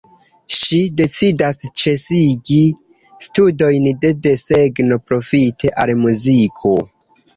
[0.59, 2.57] Ŝi decidas ĉesigi
[3.27, 6.75] studojn de desegno profite al muziko.